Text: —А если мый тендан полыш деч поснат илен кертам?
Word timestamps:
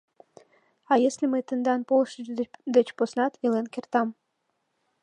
—А 0.91 0.93
если 1.07 1.25
мый 1.31 1.41
тендан 1.47 1.81
полыш 1.87 2.11
деч 2.75 2.87
поснат 2.97 3.33
илен 3.45 3.67
кертам? 3.73 4.07